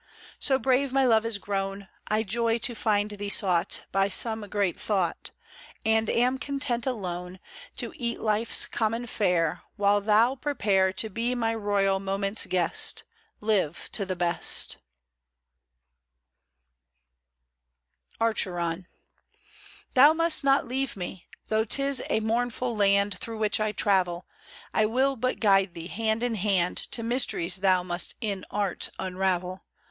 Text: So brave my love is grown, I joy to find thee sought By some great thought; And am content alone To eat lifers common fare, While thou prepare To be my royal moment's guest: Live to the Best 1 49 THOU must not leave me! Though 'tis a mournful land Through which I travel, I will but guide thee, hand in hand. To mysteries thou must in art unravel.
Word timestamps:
So 0.39 0.57
brave 0.57 0.91
my 0.91 1.05
love 1.05 1.27
is 1.27 1.37
grown, 1.37 1.87
I 2.07 2.23
joy 2.23 2.57
to 2.57 2.73
find 2.73 3.11
thee 3.11 3.29
sought 3.29 3.83
By 3.91 4.09
some 4.09 4.41
great 4.49 4.75
thought; 4.79 5.29
And 5.85 6.09
am 6.09 6.39
content 6.39 6.87
alone 6.87 7.39
To 7.75 7.93
eat 7.95 8.19
lifers 8.19 8.65
common 8.65 9.05
fare, 9.05 9.61
While 9.75 10.01
thou 10.01 10.33
prepare 10.33 10.91
To 10.93 11.09
be 11.11 11.35
my 11.35 11.53
royal 11.53 11.99
moment's 11.99 12.47
guest: 12.47 13.03
Live 13.41 13.89
to 13.91 14.03
the 14.03 14.15
Best 14.15 14.77
1 18.17 18.33
49 18.33 18.87
THOU 19.93 20.13
must 20.15 20.43
not 20.43 20.67
leave 20.67 20.97
me! 20.97 21.27
Though 21.49 21.63
'tis 21.63 22.01
a 22.09 22.21
mournful 22.21 22.75
land 22.75 23.19
Through 23.19 23.37
which 23.37 23.59
I 23.59 23.71
travel, 23.71 24.25
I 24.73 24.87
will 24.87 25.15
but 25.15 25.39
guide 25.39 25.75
thee, 25.75 25.85
hand 25.89 26.23
in 26.23 26.33
hand. 26.33 26.77
To 26.93 27.03
mysteries 27.03 27.57
thou 27.57 27.83
must 27.83 28.15
in 28.19 28.43
art 28.49 28.89
unravel. 28.97 29.63